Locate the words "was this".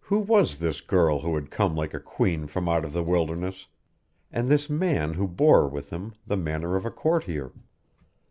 0.20-0.80